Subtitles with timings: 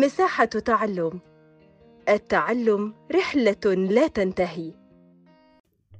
[0.00, 1.20] مساحة تعلم.
[2.08, 4.72] التعلم رحلة لا تنتهي.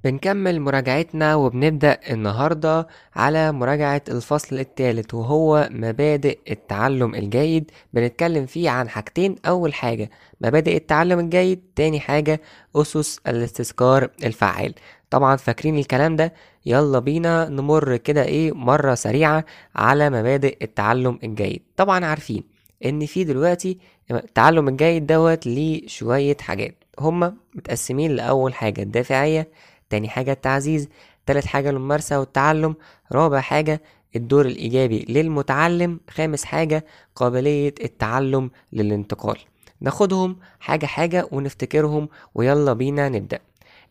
[0.05, 7.71] بنكمل مراجعتنا وبنبدأ النهاردة على مراجعة الفصل الثالث وهو مبادئ التعلم الجيد.
[7.93, 9.37] بنتكلم فيه عن حاجتين.
[9.47, 10.11] أول حاجة
[10.41, 11.63] مبادئ التعلم الجيد.
[11.77, 12.41] تاني حاجة
[12.77, 14.75] أسس الاستذكار الفعال
[15.11, 16.35] طبعا فاكرين الكلام ده؟
[16.67, 19.45] يلا بينا نمر كده إيه مرة سريعة
[19.77, 21.63] على مبادئ التعلم الجيد.
[21.77, 22.56] طبعا عارفين.
[22.85, 23.79] إن في دلوقتي
[24.11, 26.85] التعلم الجيد دوت ليه شوية حاجات.
[26.99, 29.49] هما متقسمين لأول حاجة الدافعية
[29.91, 30.89] تاني حاجة التعزيز
[31.27, 32.75] تالت حاجة الممارسة والتعلم
[33.13, 33.83] رابع حاجة
[34.17, 36.85] الدور الإيجابي للمتعلم خامس حاجة
[37.17, 39.39] قابلية التعلم للانتقال.
[39.81, 43.39] ناخدهم حاجة حاجة ونفتكرهم ويلا بينا نبدأ.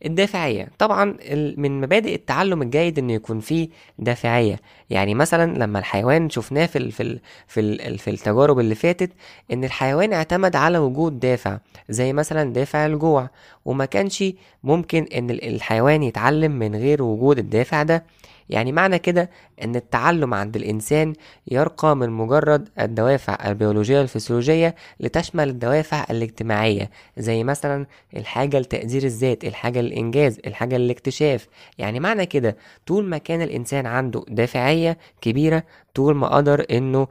[0.04, 0.68] الدافعية.
[0.78, 1.16] طبعا
[1.56, 3.68] من مبادئ التعلم الجيد انه يكون فيه
[3.98, 4.60] دافعية.
[4.90, 9.10] يعني مثلا لما الحيوان شفناه في ال في ال في ال في التجارب اللي فاتت
[9.52, 13.30] إن الحيوان اعتمد على وجود دافع زي مثلا دافع الجوع.
[13.64, 14.24] وما كانش
[14.64, 18.04] ممكن إن ال- الحيوان يتعلم من غير وجود الدافع ده.
[18.48, 19.30] يعني معنى كده
[19.64, 21.12] إن التعلم عند الإنسان
[21.50, 27.86] يرقى من مجرد الدوافع البيولوجية الفسيولوجية لتشمل الدوافع الاجتماعية زي مثلا
[28.16, 31.48] الحاجة لتقدير الذات الحاجة للإنجاز الحاجة للاكتشاف.
[31.78, 35.62] يعني معنى كده طول ما كان الإنسان عنده دافعية كبيرة
[35.94, 37.06] طول ما قدر إنه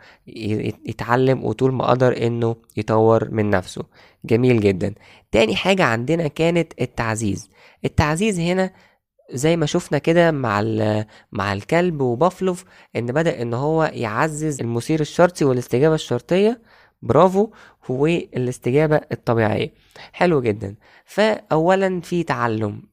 [0.85, 3.83] يتعلم وطول ما قدر إنه يطور من نفسه.
[4.25, 4.93] جميل جدا.
[5.31, 7.49] تاني حاجة عندنا كانت التعزيز.
[7.85, 8.71] التعزيز هنا
[9.33, 10.61] زي ما شفنا كده مع
[11.31, 16.61] مع الكلب وبافلوف إن بدأ إن هو يعزز المثير الشرطي والاستجابة الشرطية.
[17.01, 17.49] برافو.
[17.89, 19.73] والاستجابة الطبيعية.
[20.13, 20.75] حلو جدا.
[21.05, 22.83] فأولا في تعلم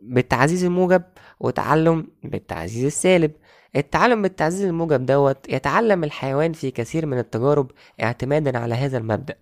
[0.00, 1.02] بالتعزيز الموجب
[1.40, 3.32] وتعلم بالتعزيز السالب.
[3.76, 7.70] التعلم بالتعزيز الموجب دوت يتعلم الحيوان في كثير من التجارب
[8.02, 9.34] اعتمادا على هذا المبدأ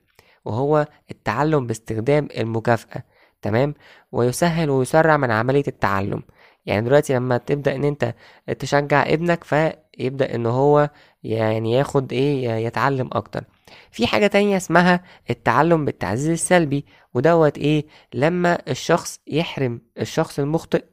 [0.45, 3.03] وهو التعلم باستخدام المكافأة.
[3.43, 3.75] تمام؟
[4.13, 6.23] ويسهل ويسرع من عملية التعلم.
[6.67, 8.15] يعني دلوقتي لما تبدأ إن أنت
[8.59, 10.91] تشجع ابنك فيبدأ إن هو
[11.23, 13.45] يعني ياخد إيه يتعلم أكتر.
[13.91, 16.85] في حاجة تانية اسمها التعلم بالتعزيز السلبي
[17.15, 20.85] ودوت إيه لما الشخص يحرم الشخص المخطئ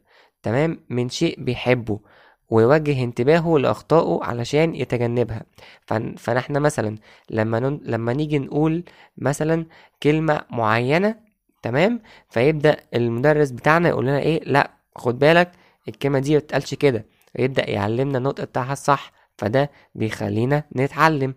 [0.44, 2.00] تمام من شيء بيحبه
[2.50, 5.42] ويوجه انتباهه لأخطائه علشان يتجنبها.
[5.88, 6.96] فن- فنحن مثلا
[7.30, 7.80] لما نن...
[7.84, 8.84] لما نيجي نقول
[9.18, 9.66] مثلا
[10.04, 11.25] كلمة معينة
[11.66, 15.52] تمام؟ فيبدأ المدرس بتاعنا يقول لنا إيه؟ لأ خد بالك
[15.88, 17.06] الكلمة دي متقالش كده.
[17.40, 21.36] ويبدأ يعلمنا النطق بتاعها الصح فده بيخلينا نتعلم.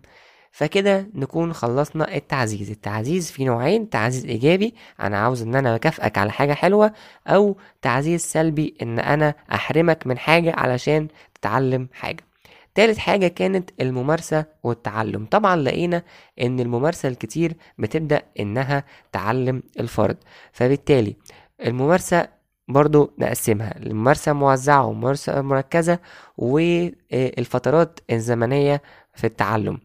[0.51, 2.69] فكده نكون خلصنا التعزيز.
[2.71, 6.93] التعزيز في نوعين تعزيز إيجابي أنا عاوز إن أنا أكافئك على حاجة حلوة
[7.27, 12.23] أو تعزيز سلبي إن أنا أحرمك من حاجة علشان تتعلم حاجة.
[12.75, 15.25] تالت حاجة كانت الممارسة والتعلم.
[15.25, 16.03] طبعا لقينا
[16.41, 20.17] إن الممارسة الكتير بتبدأ إنها تعلم الفرد.
[20.51, 21.15] فبالتالي
[21.65, 22.27] الممارسة
[22.67, 23.77] برضو نقسمها.
[23.77, 25.99] الممارسة موزعة وممارسة مركزة
[26.37, 28.81] والفترات الزمنية
[29.15, 29.79] في التعلم.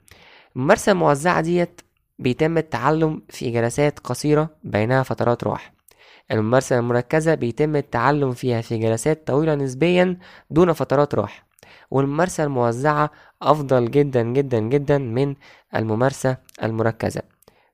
[0.56, 1.80] الممارسة الموزعة ديت
[2.18, 5.74] بيتم التعلم في جلسات قصيرة بينها فترات راحة.
[6.30, 10.18] الممارسة المركزة بيتم التعلم فيها في جلسات طويلة نسبيا
[10.50, 11.43] دون فترات راحة.
[11.90, 13.10] والممارسة الموزعة
[13.42, 15.34] أفضل جدا جدا جدا من
[15.76, 17.22] الممارسة المركزة.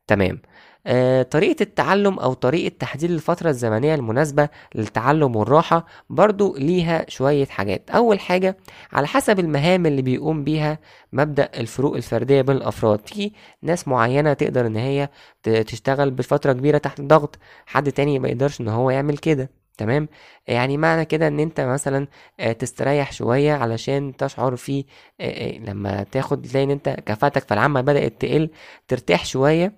[0.06, 0.40] تمام.
[0.86, 7.90] آه، طريقة التعلم أو طريقة تحديد الفترة الزمنية المناسبة للتعلم والراحة برضو ليها شوية حاجات.
[7.90, 8.56] أول حاجة
[8.92, 10.78] على حسب المهام اللي بيقوم بيها
[11.12, 13.08] مبدأ الفروق الفردية بين الأفراد.
[13.08, 13.32] في
[13.62, 15.08] ناس معينة تقدر إن هي
[15.42, 19.59] تشتغل بفترة كبيرة تحت ضغط حد تاني ما يقدرش إن هو يعمل كده.
[19.80, 20.08] تمام؟
[20.46, 22.06] يعني معنى كده إن أنت مثلا
[22.40, 24.84] آه، تستريح شوية علشان تشعر في
[25.20, 28.50] آه، آه، لما تاخد تلاقي إن أنت كفاءتك في العمل بدأت تقل
[28.88, 29.72] ترتاح شوية.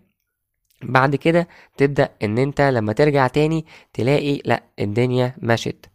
[0.83, 5.87] بعد كده تبدأ إن أنت لما ترجع تاني تلاقي لأ الدنيا مشت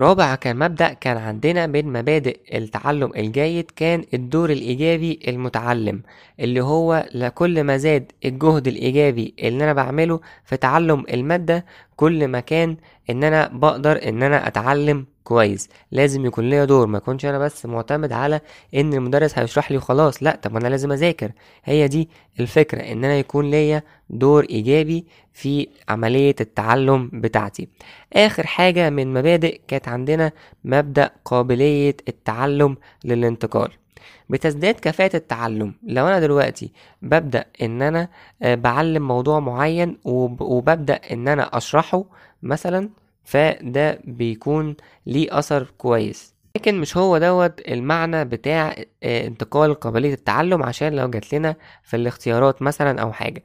[0.00, 6.02] رابع كان مبدأ كان عندنا من مبادئ التعلم الجيد كان الدور الإيجابي المتعلم
[6.40, 11.64] اللي هو لكل ما زاد الجهد الإيجابي اللي أنا بعمله في تعلم المادة
[11.96, 12.76] كل ما كان
[13.10, 15.68] إن أنا بقدر إن أنا أتعلم كويس.
[15.90, 18.40] لازم يكون ليا دور ما يكونش أنا بس معتمد على
[18.74, 20.22] إن المدرس هيشرح لي وخلاص.
[20.22, 21.32] لأ طب أنا لازم أذاكر.
[21.64, 22.08] هي دي
[22.40, 27.68] الفكرة إن أنا يكون ليا دور إيجابي في عملية التعلم بتاعتي.
[28.12, 30.32] آخر حاجة من مبادئ كانت عندنا
[30.64, 33.68] مبدأ قابلية التعلم للانتقال.
[34.28, 35.74] بتزداد كفاءة التعلم.
[35.82, 36.72] لو أنا دلوقتي
[37.02, 38.08] ببدأ إن أنا
[38.42, 42.04] آه، بعلم موضوع معين وب- وببدأ إن أنا أشرحه
[42.42, 42.88] مثلا
[43.24, 44.76] فده بيكون
[45.06, 46.34] ليه أثر كويس.
[46.56, 51.96] لكن مش هو دوت المعنى بتاع آه، انتقال قابلية التعلم عشان لو جات لنا في
[51.96, 53.42] الاختيارات مثلا أو حاجة.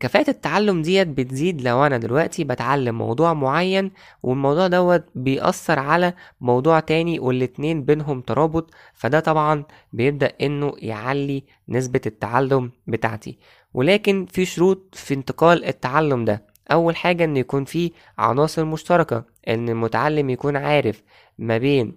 [0.00, 3.90] كفاءة التعلم ديت بتزيد لو أنا دلوقتي بتعلم موضوع معين
[4.22, 12.00] والموضوع دوت بيأثر على موضوع تاني والاتنين بينهم ترابط فده طبعا بيبدأ إنه يعلي نسبة
[12.06, 13.38] التعلم بتاعتي.
[13.74, 16.54] ولكن في شروط في انتقال التعلم ده.
[16.72, 21.02] أول حاجة إن يكون في عناصر مشتركة إن المتعلم يكون عارف
[21.38, 21.96] ما بين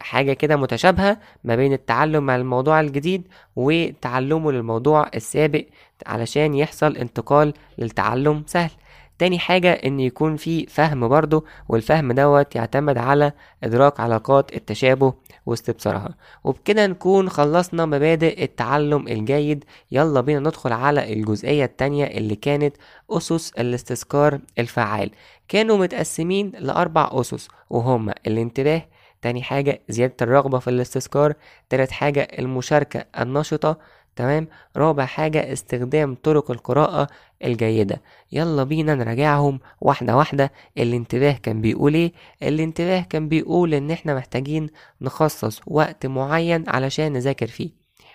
[0.00, 5.64] حاجة كده متشابهة ما بين التعلم على الموضوع الجديد وتعلمه للموضوع السابق
[6.06, 8.70] علشان يحصل انتقال للتعلم سهل.
[9.18, 13.32] تاني حاجة إن يكون في فهم برضه والفهم دوت يعتمد على
[13.64, 15.14] إدراك علاقات التشابه
[15.46, 16.14] واستبصارها.
[16.44, 19.64] وبكده نكون خلصنا مبادئ التعلم الجيد.
[19.92, 22.76] يلا بينا ندخل على الجزئية التانية اللي كانت
[23.10, 25.10] أسس الاستذكار الفعال.
[25.48, 28.82] كانوا متقسمين لأربع أسس وهما الانتباه
[29.22, 31.34] تاني حاجة زيادة الرغبة في الاستذكار.
[31.68, 33.78] تالت حاجة المشاركة النشطة.
[34.16, 37.08] تمام؟ رابع حاجة استخدام طرق القراءة
[37.44, 38.02] الجيدة.
[38.32, 40.52] يلا بينا نراجعهم واحدة واحدة.
[40.78, 42.12] الانتباه كان بيقول إيه؟
[42.42, 44.70] الانتباه كان بيقول إن إحنا محتاجين
[45.00, 47.70] نخصص وقت معين علشان نذاكر فيه.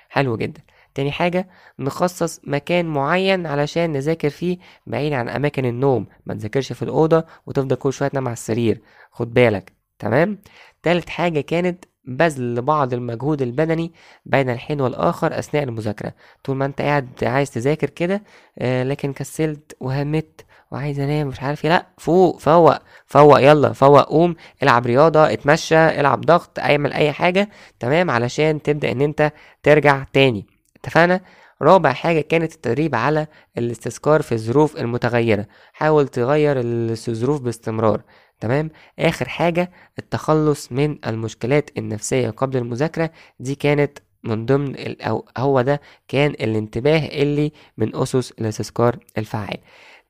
[0.09, 0.61] حلو جدا.
[0.95, 1.47] تاني حاجة
[1.79, 6.07] نخصص مكان معين علشان نذاكر فيه بعيد عن أماكن النوم.
[6.25, 8.81] ما تذاكرش في الأوضة وتفضل كل شوية تنام على السرير.
[9.11, 9.84] خد بالك.
[9.99, 10.37] تمام؟
[10.83, 13.93] تالت حاجة كانت بذل بعض المجهود البدني
[14.25, 16.13] بين الحين والآخر أثناء المذاكرة.
[16.43, 18.23] طول ما أنت قاعد عايز تذاكر كده
[18.59, 24.01] آه لكن كسلت وهمت وعايز أنام مش عارف إيه لأ فوق فوق فوق يلا فوق
[24.01, 27.49] قوم العب رياضة اتمشى العب ضغط اعمل أي حاجة
[27.79, 29.31] تمام؟ علشان تبدأ إن أنت
[29.63, 30.47] ترجع تاني.
[30.75, 31.21] اتفقنا؟
[31.61, 33.27] رابع حاجة كانت التدريب على
[33.57, 35.45] الاستذكار في الظروف المتغيرة.
[35.73, 38.01] حاول تغير الظروف باستمرار.
[38.39, 45.61] تمام؟ آخر حاجة التخلص من المشكلات النفسية قبل المذاكرة دي كانت من ضمن أو هو
[45.61, 49.57] ده كان الانتباه اللي من أسس الاستذكار الفعال.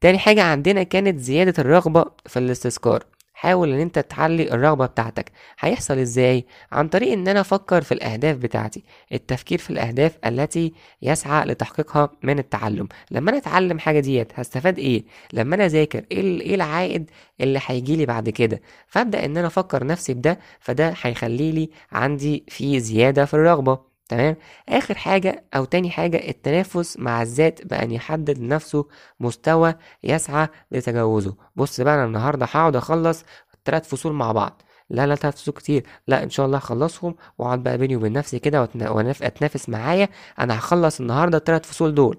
[0.01, 3.03] تاني حاجة عندنا كانت زيادة الرغبة في الاستذكار.
[3.35, 5.31] حاول إن أنت تعلي الرغبة بتاعتك.
[5.59, 8.83] هيحصل إزاي؟ عن طريق إن أنا أفكر في الأهداف بتاعتي.
[9.13, 12.87] التفكير في الأهداف التي يسعى لتحقيقها من التعلم.
[13.11, 15.03] لما أنا أتعلم حاجة ديت هستفاد إيه؟
[15.33, 17.09] لما أنا أذاكر إيه إيه العائد
[17.41, 22.79] اللي هيجيلي بعد كده؟ فأبدأ إن أنا أفكر نفسي بده فده هيخلي لي عندي في
[22.79, 23.94] زيادة في الرغبة.
[24.09, 24.35] تمام؟
[24.69, 28.87] آخر حاجة أو تاني حاجة التنافس مع الذات بأن يحدد لنفسه
[29.19, 31.35] مستوى يسعى لتجاوزه.
[31.55, 33.23] بص بقى أنا النهاردة هقعد أخلص
[33.65, 34.61] تلات فصول مع بعض.
[34.89, 35.85] لا لا تلات فصول كتير.
[36.07, 40.09] لا إن شاء الله هخلصهم وأقعد بقى بيني وبين نفسي كده وأتنا- وأنف- أتنافس معايا.
[40.39, 42.17] أنا هخلص النهارده التلات فصول دول.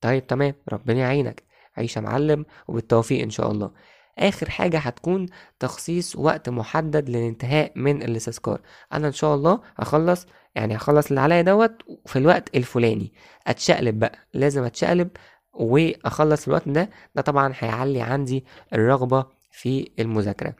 [0.00, 0.54] طيب تمام.
[0.72, 1.42] ربنا يعينك.
[1.76, 3.70] عيش يا معلم وبالتوفيق إن شاء الله.
[4.18, 5.26] آخر حاجة هتكون
[5.60, 8.60] تخصيص وقت محدد للانتهاء من الاستذكار
[8.92, 11.72] أنا إن شاء الله هخلص يعني هخلص اللي عليا دوت
[12.06, 13.12] في الوقت الفلاني.
[13.46, 15.08] أتشقلب بقى لازم أتشقلب
[15.52, 16.90] وأخلص الوقت ده.
[17.14, 20.54] ده طبعا هيعلي عندي الرغبة في المذاكرة.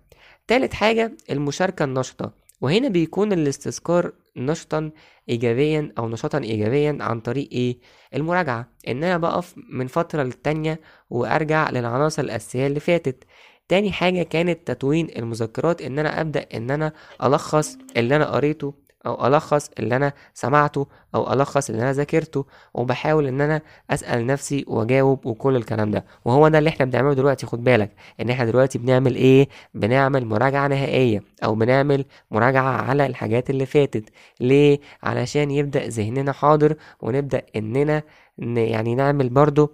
[0.46, 2.32] تالت حاجة المشاركة النشطة.
[2.60, 4.90] وهنا بيكون الاستذكار نشطا
[5.28, 7.78] ايجابيا أو نشاطا ايجابيا عن طريق إيه؟
[8.14, 8.68] المراجعة.
[8.88, 10.80] إن أنا بقف من فترة للتانية
[11.10, 13.24] وأرجع للعناصر الأساسية اللي فاتت.
[13.68, 15.82] تاني حاجة كانت تدوين المذكرات.
[15.82, 16.92] إن أنا أبدأ إن أنا
[17.22, 18.74] ألخص اللي أنا قريته
[19.06, 23.60] أو ألخص اللي أنا سمعته أو ألخص اللي أنا ذاكرته وبحاول إن أنا
[23.90, 26.04] أسأل نفسي وأجاوب وكل الكلام ده.
[26.24, 27.90] وهو ده اللي إحنا بنعمله دلوقتي خد بالك
[28.20, 34.04] إن إحنا دلوقتي بنعمل إيه؟ بنعمل مراجعة نهائية أو بنعمل مراجعة على الحاجات اللي فاتت.
[34.40, 38.02] ليه؟ علشان يبدأ ذهننا حاضر ونبدأ إننا
[38.38, 39.72] يعني نعمل برضو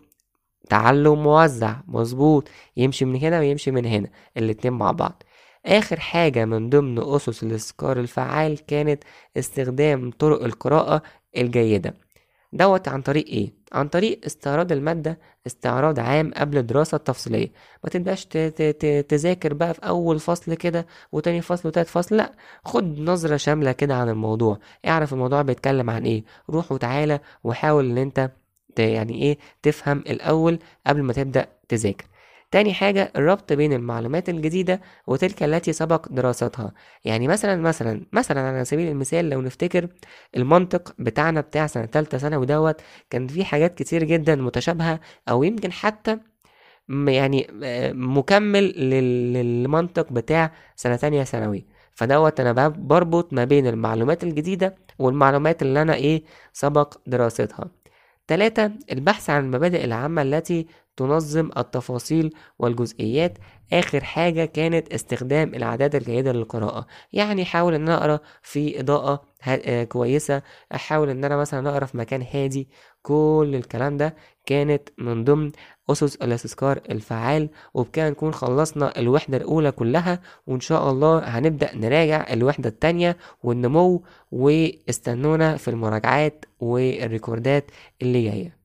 [0.71, 5.23] تعلم موزع مظبوط يمشي من هنا ويمشي من هنا الاتنين مع بعض.
[5.67, 9.05] آخر حاجة من ضمن أسس الإذكار الفعال كانت
[9.37, 11.03] استخدام طرق القراءة
[11.37, 11.95] الجيدة.
[12.53, 17.53] دوت عن طريق إيه؟ عن طريق استعراض المادة استعراض عام قبل الدراسة التفصيلية.
[17.85, 22.17] ما تبداش ت- ت- ت- تذاكر بقى في أول فصل كده وتاني فصل وتالت فصل
[22.17, 22.33] لأ
[22.65, 24.59] خد نظرة شاملة كده عن الموضوع.
[24.87, 26.25] اعرف الموضوع بيتكلم عن إيه.
[26.51, 28.31] روح وتعالى وحاول إن أنت
[28.79, 32.05] يعني إيه تفهم الأول قبل ما تبدأ تذاكر.
[32.51, 36.73] تاني حاجة الربط بين المعلومات الجديدة وتلك التي سبق دراستها.
[37.05, 39.89] يعني مثلا مثلا مثلا على سبيل المثال لو نفتكر
[40.37, 45.73] المنطق بتاعنا بتاع سنة تالتة ثانوي دوت كان فيه حاجات كتير جدا متشابهة أو يمكن
[45.73, 46.19] حتى
[47.09, 51.67] يعني آه، مكمل لل- للمنطق بتاع سنة تانية ثانوي.
[51.95, 57.71] فدوت أنا بربط ما بين المعلومات الجديدة والمعلومات اللي أنا إيه سبق دراستها.
[58.27, 60.67] تلاتة البحث عن المبادئ العامة التي
[60.99, 63.39] تنظم التفاصيل والجزئيات.
[63.73, 66.87] آخر حاجة كانت استخدام العادات الجيدة للقراءة.
[67.13, 70.43] يعني حاول إن أنا أقرأ في إضاءة آه كويسة.
[70.75, 72.69] أحاول إن أنا مثلا أقرأ في مكان هادي.
[73.03, 75.53] كل الكلام ده كانت من ضمن
[75.91, 80.21] أسس الاستذكار الفعال وبكده نكون خلصنا الوحدة الأولى كلها.
[80.47, 87.71] وإن شاء الله هنبدأ نراجع الوحدة التانية والنمو واستنونا في المراجعات والريكوردات
[88.03, 88.58] اللي جاية.